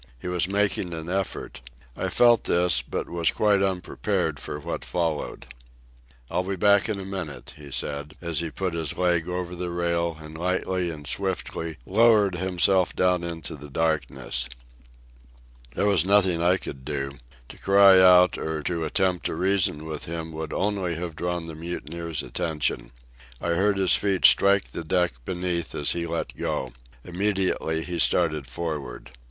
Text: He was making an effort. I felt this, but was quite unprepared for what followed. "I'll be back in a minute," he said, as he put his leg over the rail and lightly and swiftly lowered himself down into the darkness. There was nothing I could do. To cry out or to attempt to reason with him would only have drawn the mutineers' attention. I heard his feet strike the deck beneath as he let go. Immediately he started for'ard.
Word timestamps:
He 0.19 0.27
was 0.27 0.47
making 0.47 0.95
an 0.95 1.09
effort. 1.11 1.61
I 1.95 2.09
felt 2.09 2.45
this, 2.45 2.81
but 2.81 3.07
was 3.07 3.29
quite 3.29 3.61
unprepared 3.61 4.39
for 4.39 4.59
what 4.59 4.83
followed. 4.83 5.45
"I'll 6.31 6.41
be 6.41 6.55
back 6.55 6.89
in 6.89 6.99
a 6.99 7.05
minute," 7.05 7.53
he 7.55 7.69
said, 7.69 8.15
as 8.19 8.39
he 8.39 8.49
put 8.49 8.73
his 8.73 8.97
leg 8.97 9.29
over 9.29 9.53
the 9.53 9.69
rail 9.69 10.17
and 10.19 10.35
lightly 10.35 10.89
and 10.89 11.05
swiftly 11.05 11.77
lowered 11.85 12.33
himself 12.33 12.95
down 12.95 13.21
into 13.23 13.55
the 13.55 13.69
darkness. 13.69 14.49
There 15.75 15.85
was 15.85 16.03
nothing 16.03 16.41
I 16.41 16.57
could 16.57 16.83
do. 16.83 17.11
To 17.49 17.59
cry 17.59 17.99
out 17.99 18.39
or 18.39 18.63
to 18.63 18.83
attempt 18.83 19.27
to 19.27 19.35
reason 19.35 19.85
with 19.85 20.05
him 20.05 20.31
would 20.31 20.51
only 20.51 20.95
have 20.95 21.15
drawn 21.15 21.45
the 21.45 21.53
mutineers' 21.53 22.23
attention. 22.23 22.89
I 23.39 23.49
heard 23.49 23.77
his 23.77 23.93
feet 23.93 24.25
strike 24.25 24.71
the 24.71 24.83
deck 24.83 25.13
beneath 25.25 25.75
as 25.75 25.91
he 25.91 26.07
let 26.07 26.35
go. 26.35 26.73
Immediately 27.05 27.83
he 27.83 27.99
started 27.99 28.47
for'ard. 28.47 29.11